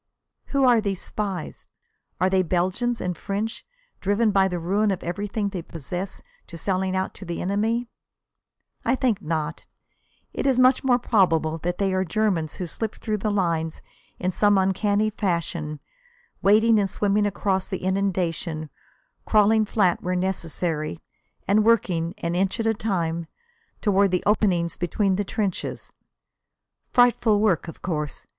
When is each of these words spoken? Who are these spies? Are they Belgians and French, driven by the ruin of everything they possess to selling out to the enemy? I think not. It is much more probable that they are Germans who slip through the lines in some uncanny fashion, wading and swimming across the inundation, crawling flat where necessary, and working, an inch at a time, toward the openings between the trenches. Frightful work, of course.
Who 0.45 0.63
are 0.65 0.81
these 0.81 0.99
spies? 0.99 1.67
Are 2.19 2.27
they 2.27 2.41
Belgians 2.41 2.99
and 2.99 3.15
French, 3.15 3.63
driven 3.99 4.31
by 4.31 4.47
the 4.47 4.57
ruin 4.57 4.89
of 4.89 5.03
everything 5.03 5.49
they 5.49 5.61
possess 5.61 6.23
to 6.47 6.57
selling 6.57 6.95
out 6.95 7.13
to 7.13 7.23
the 7.23 7.39
enemy? 7.39 7.87
I 8.83 8.95
think 8.95 9.21
not. 9.21 9.67
It 10.33 10.47
is 10.47 10.57
much 10.57 10.83
more 10.83 10.97
probable 10.97 11.59
that 11.59 11.77
they 11.77 11.93
are 11.93 12.03
Germans 12.03 12.55
who 12.55 12.65
slip 12.65 12.95
through 12.95 13.19
the 13.19 13.29
lines 13.29 13.83
in 14.17 14.31
some 14.31 14.57
uncanny 14.57 15.11
fashion, 15.11 15.79
wading 16.41 16.79
and 16.79 16.89
swimming 16.89 17.27
across 17.27 17.69
the 17.69 17.83
inundation, 17.83 18.71
crawling 19.27 19.65
flat 19.65 20.01
where 20.01 20.15
necessary, 20.15 20.99
and 21.47 21.63
working, 21.63 22.15
an 22.17 22.33
inch 22.33 22.59
at 22.59 22.65
a 22.65 22.73
time, 22.73 23.27
toward 23.81 24.09
the 24.09 24.23
openings 24.25 24.77
between 24.77 25.15
the 25.15 25.23
trenches. 25.23 25.93
Frightful 26.91 27.39
work, 27.39 27.67
of 27.67 27.83
course. 27.83 28.25